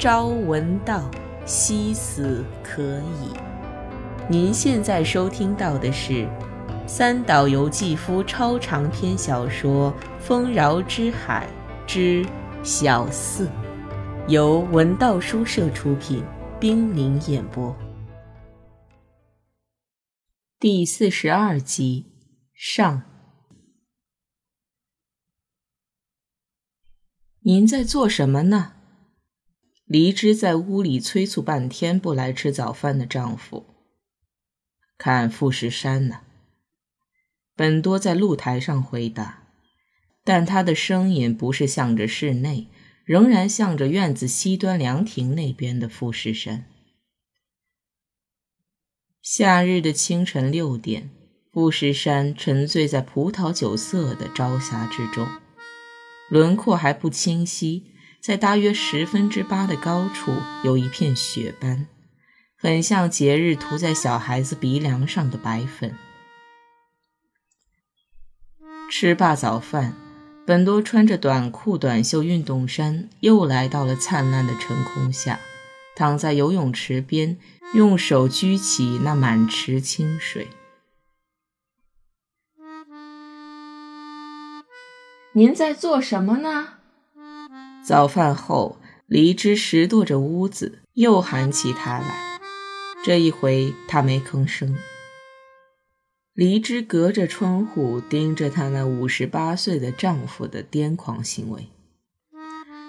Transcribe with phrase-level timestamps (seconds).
[0.00, 1.10] 朝闻道，
[1.44, 3.36] 夕死可矣。
[4.30, 6.26] 您现在收听到的是
[6.88, 11.46] 三岛由纪夫超长篇小说《丰饶之海
[11.86, 12.24] 之
[12.62, 13.46] 小四》，
[14.26, 16.24] 由文道书社出品，
[16.58, 17.76] 冰凌演播。
[20.58, 22.06] 第四十二集
[22.54, 23.02] 上。
[27.40, 28.76] 您在做什么呢？
[29.90, 33.66] 黎枝在屋里催促半天不来吃早饭的丈夫，
[34.96, 36.20] 看富士山呢。
[37.56, 39.48] 本多在露台上回答，
[40.22, 42.68] 但他的声音不是向着室内，
[43.04, 46.66] 仍然向着院子西端凉亭那边的富士山。
[49.20, 51.10] 夏日的清晨六点，
[51.52, 55.26] 富士山沉醉在葡萄酒色的朝霞之中，
[56.30, 57.90] 轮廓还不清晰。
[58.20, 60.30] 在大约十分之八的高处，
[60.62, 61.86] 有一片雪斑，
[62.54, 65.96] 很像节日涂在小孩子鼻梁上的白粉。
[68.90, 69.94] 吃罢早饭，
[70.46, 75.40] 本多穿着短裤、短袖运动衫，又来到了灿烂的晨空下，
[75.96, 77.38] 躺在游泳池边，
[77.72, 80.48] 用手掬起那满池清水。
[85.32, 86.79] 您在做什么呢？
[87.82, 92.38] 早饭后，黎枝拾掇着屋子，又喊起他来。
[93.02, 94.76] 这一回，他没吭声。
[96.34, 101.68] 黎枝隔着窗户盯着她那五十八岁的丈夫的癫狂行为。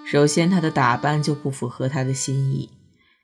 [0.06, 2.70] 首先，他的打扮就不符合他的心意。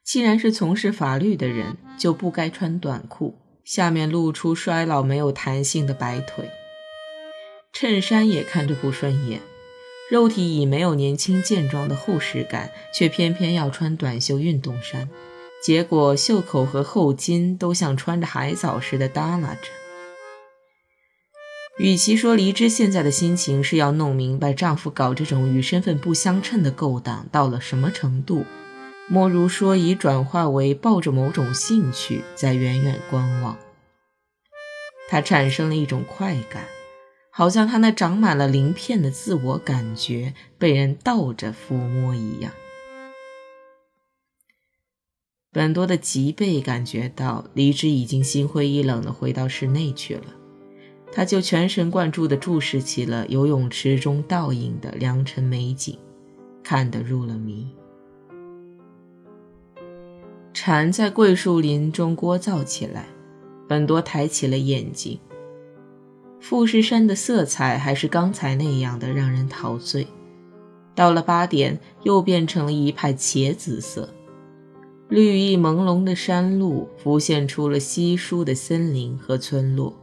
[0.04, 6.50] 既然是从事法律的人，就不该穿短裤，下面露出衰老没有弹性的白腿。
[7.72, 9.40] 衬衫也看着不顺眼。
[10.10, 15.08] 肉体已没有年轻健壮的厚实感，却偏偏要穿短袖运动衫，
[15.62, 19.68] 结果袖口和后襟都像穿着海藻似的耷拉着。
[21.78, 28.46] 与其说黎枝现在的心情是要弄明白丈夫搞这种与身份不相称的勾当到了什么程度，
[29.08, 33.58] 莫如说已转化为抱着某种兴趣在远远观望。
[35.08, 36.64] 她产生了一种快感。
[37.38, 42.50] 好像他那长满了鳞片的自我感觉被人倒着抚摸一样。
[45.52, 50.24] 本多的脊背感觉到黎枝已经心灰意冷地回到室内去了，
[51.12, 55.96] 他就全神贯注地注视起了游泳池中倒影的良辰美景，
[56.64, 57.68] 看得入了迷。
[60.52, 63.06] 蝉在桂树林中聒噪起来，
[63.68, 65.20] 本多抬起了眼睛。
[66.48, 70.06] 富士山的色彩还是刚才那样的让人陶醉，
[70.94, 74.08] 到了八点又变成了一派茄子色，
[75.10, 79.94] 绿意朦胧的山路浮现出了稀疏的森林和村落。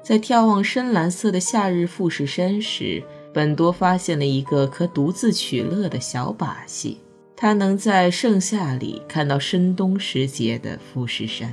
[0.00, 3.02] 在眺望深蓝色的夏日富士山时，
[3.34, 6.98] 本多发现了一个可独自取乐的小把戏，
[7.34, 11.52] 他能在盛夏里看到深冬时节的富士山。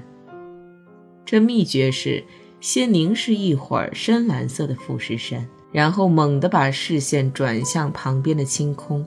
[1.25, 2.24] 这秘诀是。
[2.59, 9.06] 先凝视一会儿深蓝色的富士山，然后猛地把视线转向旁边的青空，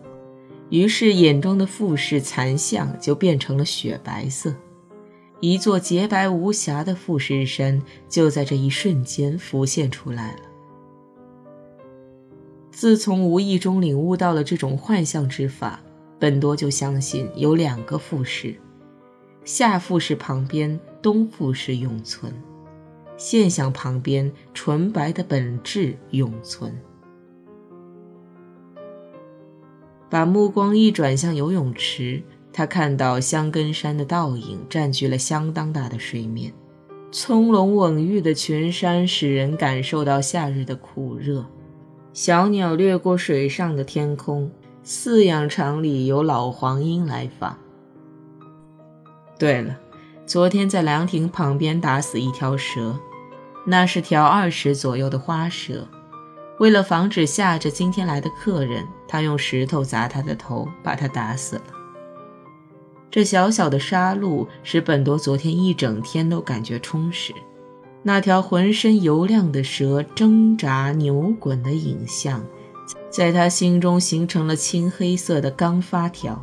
[0.69, 4.55] 于是眼中的富士残像就变成了雪白色，
[5.41, 10.41] 一座洁白无瑕的富士山就在这一瞬间浮现出来了。
[12.71, 15.81] 自从无意中领悟到了这种幻象之法，
[16.21, 18.55] 本多就相信有两个富士：
[19.45, 22.33] 夏富士旁边，东富士永存。
[23.21, 26.75] 现象旁边纯白的本质永存。
[30.09, 36.51] 把目光一转向游泳池，他看到香根山的倒影占据了相当大的水面，
[37.13, 41.45] 葱茏蓊郁的群山使人感受到夏日的酷热。
[42.15, 44.51] 小鸟掠过水上的天空，
[44.83, 47.59] 饲养场里有老黄莺来访。
[49.39, 49.79] 对了，
[50.25, 52.99] 昨天在凉亭旁边打死一条蛇。
[53.65, 55.87] 那是条二十左右的花蛇，
[56.59, 61.63] 为了防止吓着今天来的客人，他用石头砸他的头，把他打死了。
[63.11, 67.35] 这小小的杀戮使本多昨天一整天都感觉充实。
[68.03, 72.43] 那条浑身油亮的蛇挣扎扭滚的影像，
[73.11, 76.43] 在他心中形成了青黑色的钢发条。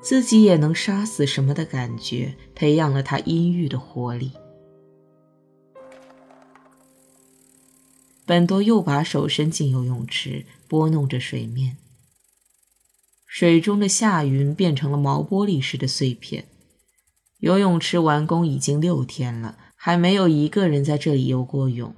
[0.00, 4.32] 自己也能杀死什么的感觉，培养了他阴郁的活力。
[8.26, 11.76] 本多又把手伸进游泳池，拨弄着水面。
[13.26, 16.46] 水中的夏云变成了毛玻璃似的碎片。
[17.38, 21.94] 游泳池完工已经六天了，还没有一个人在这里游过泳。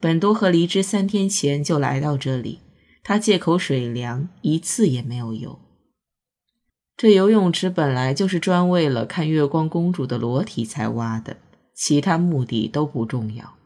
[0.00, 2.60] 本多和黎之三天前就来到这里，
[3.02, 5.58] 他借口水凉，一次也没有游。
[6.96, 11.36] 这游泳池本来就是专为了看月光公主的裸体才挖的，
[11.74, 13.57] 其他目的都不重要。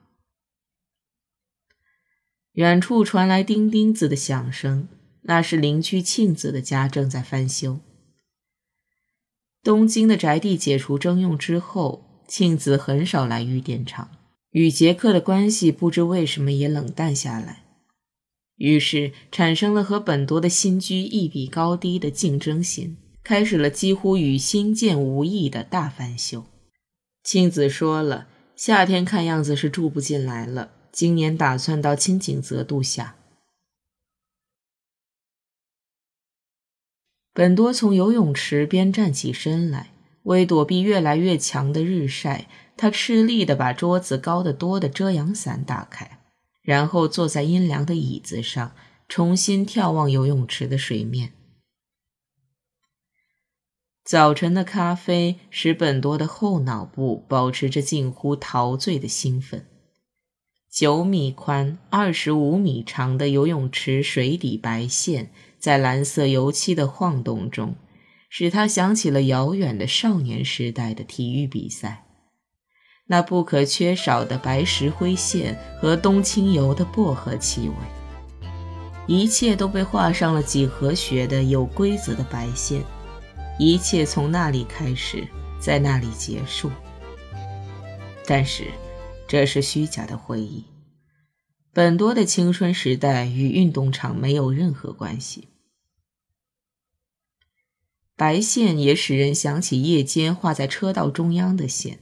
[2.52, 4.88] 远处传来叮叮子的响声，
[5.22, 7.78] 那是邻居庆子的家正在翻修。
[9.62, 14.10] 东京的宅地解除征用之后，庆子很少来玉电厂，
[14.50, 17.64] 与杰克的关系不知为什么也冷淡下来，
[18.56, 26.44] 于是产生了和本多的新居一比高低的竞争心，开始了几乎与新建无异的大翻修。
[27.24, 28.26] 庆子说了，
[28.56, 30.72] 夏天看样子是住不进来了。
[30.92, 33.16] 今年打算到青井泽度夏。
[37.32, 39.94] 本多从游泳池边站起身来，
[40.24, 42.46] 为躲避越来越强的日晒，
[42.76, 46.20] 他吃力地把桌子高得多的遮阳伞打开，
[46.60, 48.76] 然后坐在阴凉的椅子上，
[49.08, 51.32] 重新眺望游泳池的水面。
[54.04, 59.71] 早晨的咖啡使本多的后脑部保持着近乎陶醉的兴奋。
[60.72, 67.74] 九米宽、二十五米长的游泳池水底白线，在蓝色油漆的晃动中，
[68.30, 72.06] 使他想起了遥远的少年时代的体育比赛。
[73.08, 78.48] 那不可缺少的白石灰线和冬青油的薄荷气味，
[79.06, 82.82] 一切都被画上了几何学的有规则的白线。
[83.58, 85.28] 一切从那里开始，
[85.60, 86.70] 在那里结束。
[88.26, 88.68] 但是。
[89.32, 90.64] 这是虚假的回忆。
[91.72, 95.48] 本多的青春时代与运动场没有任何关系。
[98.14, 102.00] 白线也使人想起夜间画在车道中央的线。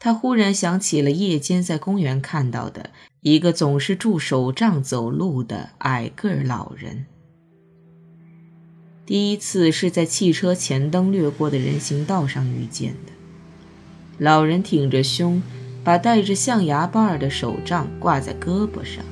[0.00, 7.06] 他忽然想起了夜间在公园看到的一个总是拄手杖走路的矮个儿老人。
[9.06, 13.12] 第一次是在汽车前灯掠过的人行道上遇见的。
[14.18, 15.40] 老人挺着胸。
[15.84, 19.04] 把带着象牙把儿的手杖挂在胳膊上，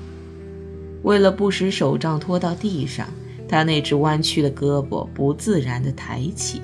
[1.02, 3.08] 为了不使手杖拖到地上，
[3.48, 6.60] 他那只弯曲的胳膊不自然地抬起，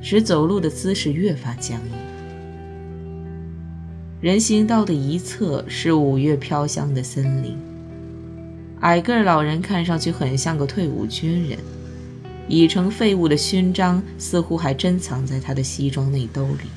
[0.00, 1.92] 使走路的姿势越发僵硬。
[4.20, 7.56] 人行道的一侧是五月飘香的森林。
[8.80, 11.58] 矮个儿老人看上去很像个退伍军人，
[12.48, 16.68] 已成废物的勋章似乎还珍藏在他的西装内兜里。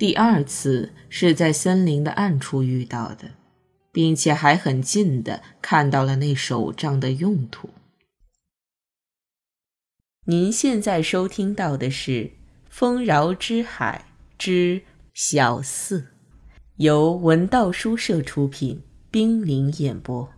[0.00, 3.32] 第二次是在森林的暗处遇到的，
[3.92, 7.68] 并且还很近的看到了那手杖的用途。
[10.24, 12.12] 您现在收听到的是
[12.70, 14.06] 《丰饶之海
[14.38, 14.80] 之
[15.12, 16.00] 小四》，
[16.76, 20.32] 由文道书社出品，冰凌演播。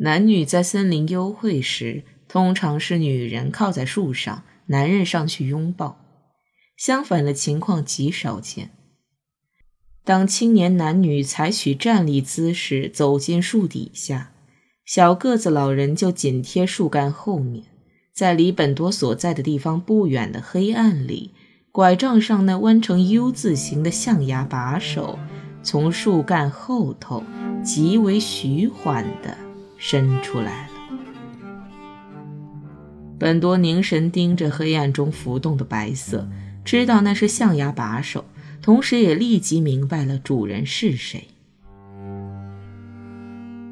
[0.00, 6.02] 男女在森林幽会时，通常是女人靠在树上，男人上去拥抱。
[6.76, 8.70] 相反的情况极少见。
[10.04, 14.30] 当青年男女采取站立姿势走进树底下，
[14.84, 17.64] 小个子老人就紧贴树干后面，
[18.12, 21.32] 在离本多所在的地方不远的黑暗里，
[21.72, 25.18] 拐杖上那弯成 U 字形的象牙把手
[25.62, 27.24] 从树干后头
[27.64, 29.36] 极为徐缓地
[29.76, 30.72] 伸出来了。
[33.18, 36.28] 本多凝神盯着黑暗中浮动的白色。
[36.66, 38.24] 知道那是象牙把手，
[38.60, 41.28] 同时也立即明白了主人是谁。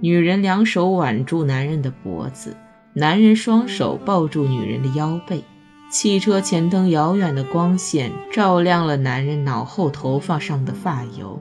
[0.01, 2.57] 女人两手挽住男人的脖子，
[2.95, 5.43] 男人双手抱住女人的腰背。
[5.91, 11.41] 汽车前灯遥远的光线照亮了男人脑后头发上的发油。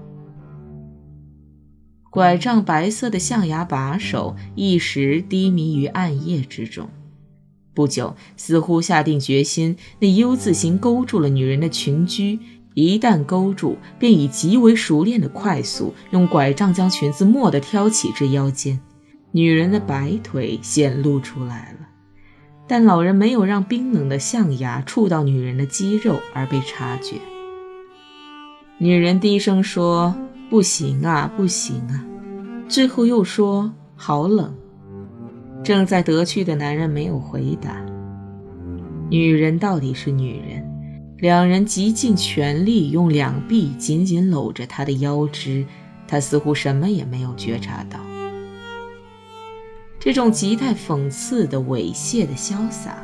[2.10, 6.90] 拐杖白色的象牙把手一时低迷于暗夜之中。
[7.74, 12.39] 不久，似乎下定决心，那 U 字形勾住了女人的裙裾。
[12.75, 18.80] 一旦勾住，便以极为熟练的快速，用拐杖将裙子蓦地挑起至腰间。
[19.32, 21.88] 女人的白腿显露出来了，
[22.68, 27.18] 但老人没有让冰冷的象牙触到女人的肌肉而被察觉。
[28.80, 30.15] 女人低声说
[30.50, 32.03] ：“不行啊，不行啊！”
[32.68, 34.56] 最后又说：“好冷。”
[35.63, 37.84] 正在得去的男人没有回答。
[39.10, 40.63] 女人到底是女人，
[41.20, 45.65] 两人极尽全力，用两臂紧紧搂着她的腰肢，
[46.08, 48.00] 她似乎什么也没有觉察到。
[50.00, 52.98] 这种极带讽刺的猥亵的潇洒，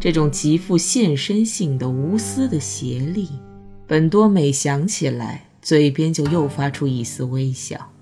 [0.00, 3.28] 这种极富献身性的无私的邪力，
[3.86, 7.92] 本多美想起来，嘴边就又发出一丝微笑。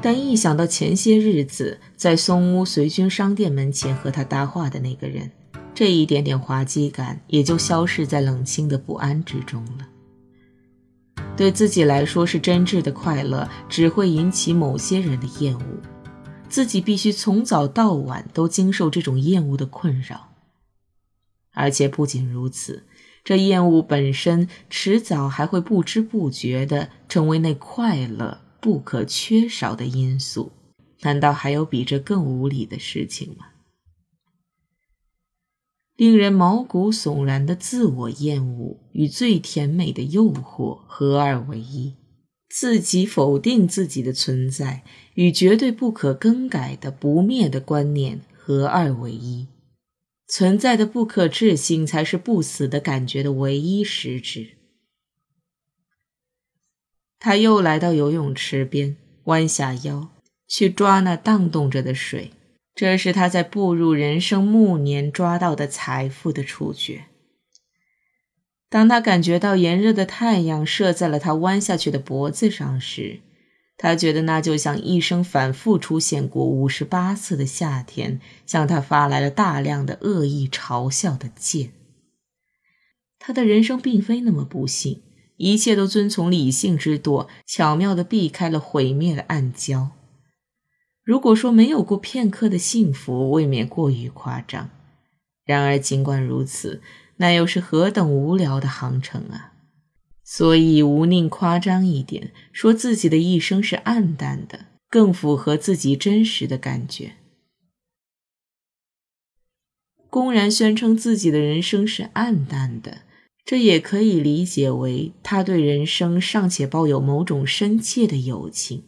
[0.00, 5.30] 但一想到前些日子在松屋随军商店门前和他搭话的那个人，
[5.74, 9.88] 这一点点滑稽感也就消失在冷清的不安之中了。
[11.36, 15.64] 对自己来说是真挚的快乐，只会引起某些人的厌恶。
[16.48, 20.32] 自己必须从早到晚都经受这种厌恶的困扰，
[21.52, 22.84] 而且不仅如此，
[23.22, 30.52] 这厌恶本身迟早还会不知不觉地成为那快乐不可缺少的因素。
[31.02, 33.46] 难道还有比这更无理的事情吗？
[35.96, 41.94] 令人毛骨悚然的自我厌恶与最甜美的诱惑合二为一。
[42.48, 44.82] 自己否定自己的存在，
[45.14, 49.46] 与绝对不可更改的不灭的观念合二为一，
[50.26, 54.57] 存在的不可置信才是不死的感觉的唯一实质。
[57.18, 60.08] 他又来到游泳池边，弯下腰
[60.46, 62.30] 去抓那荡动着的水，
[62.74, 67.06] 这是他在步入人生暮年抓到的财富的触觉。
[68.70, 73.20] 当他感觉到炎热的太阳射在了他弯下去的脖子上时，
[73.76, 81.70] 他觉得那就像一生反复出现过五十八次的夏天向他发来了大量的恶意嘲笑的箭。
[83.18, 85.00] 他的人生并非那么不幸，
[85.38, 89.88] 一切都遵从理性之舵，巧妙地避开了毁灭的暗礁。
[91.02, 94.68] 如果说没有过片刻的幸福，未免过于夸张。
[95.46, 96.82] 然而，尽管如此。
[97.20, 99.52] 那又是何等无聊的航程啊！
[100.22, 107.14] 所以无宁夸张一点，说自己的一生是暗淡的，更符合自己真实的感觉。
[110.08, 112.98] 公然宣称自己的人生是暗淡的，
[113.48, 118.82] 这也可以理解为他对人生尚且抱有某种深切的友情。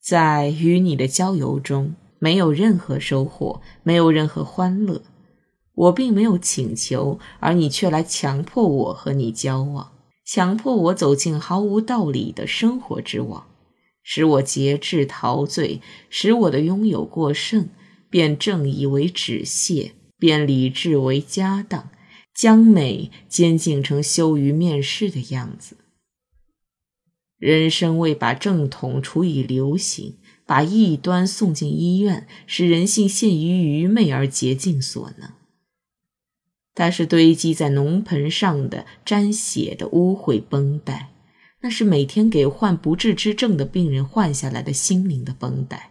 [0.00, 5.02] 在与你的交游中，没有任何收获，没有任何欢乐。
[5.74, 9.90] 我并没有请求，而你却来强迫我和你交往，
[10.24, 13.48] 强迫我走进毫无道理的生活之网，
[14.04, 17.68] 使我节制陶醉，使我的拥有过剩，
[18.08, 19.90] 变正义为止谢，
[20.20, 21.90] 变理智为家当，
[22.34, 25.76] 将美监禁成羞于面世的样子。
[27.38, 35.30] 人生为把正统处以流行，把异端送进医院，使人性陷于愚昧而竭尽所能。
[36.74, 41.10] 它是堆积在农盆上的沾血的污秽绷带，
[41.60, 45.90] 那是每天给患不治之症的病人换下来的心灵的绷带。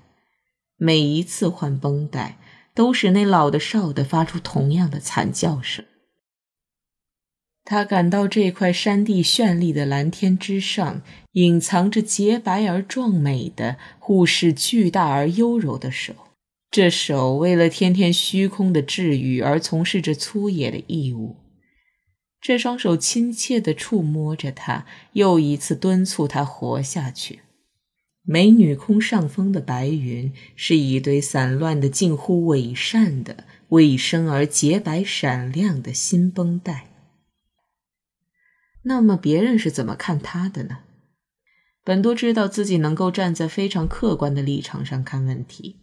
[0.78, 2.40] 每一次换绷带，
[2.74, 5.86] 都使那老的少的发出同样的惨叫声。
[7.72, 11.02] 他感到这块山地绚丽的蓝天之上，
[11.32, 16.14] 隐藏着洁白而壮美的、忽视巨大而优柔的手。
[16.70, 21.38] 这手为了天天虚空的治愈而从事着粗野的义务，
[22.42, 27.40] 这双手亲切地触摸着他，又一次敦促他活下去。
[28.24, 36.91] 美女空上风的白云是一堆散乱的、近乎伪善的、卫生而洁白闪亮的新绷带。
[38.84, 40.80] 那么别人是怎么看他的呢？
[41.84, 45.78] 本多知道自己能够站在非常客观的立场上看问题。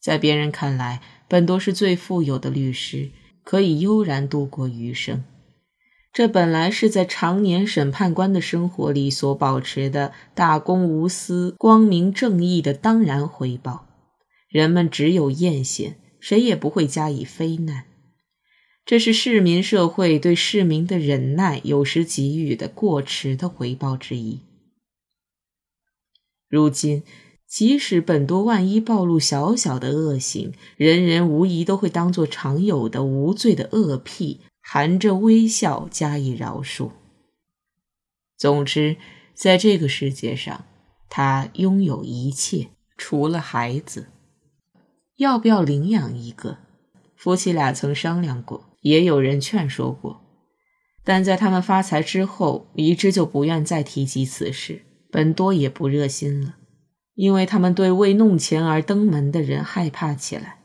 [0.00, 3.10] 在别人看来，本多是最富有的律师，
[3.42, 5.24] 可以悠然度过余生。
[6.12, 13.86] 这本来是在常年审判官的生活里所保持的大公无私、光明正义的当然回报。
[14.48, 17.84] 人们只有艳羡，谁也不会加以非难。
[18.86, 24.40] 这是市民社会对市民的忍耐有时给予的过迟的回报之一。
[26.48, 27.02] 如今。
[27.48, 36.90] 即使本多万一暴露小小的恶行，人人无疑都会当作常有的无罪的恶癖，含着微笑加以饶恕。
[38.36, 38.96] 总之，
[39.32, 40.64] 在这个世界上，
[41.08, 44.08] 他拥有一切，除了孩子。
[45.18, 46.58] 要不要领养一个？
[47.14, 50.20] 夫妻俩曾商量过，也有人劝说过，
[51.02, 54.82] 但在他们发财之后，一直就不愿再提及此事。
[55.10, 56.54] 本多也不热心了。
[57.16, 60.55] 因为他们对为弄钱而登门的人害怕起来。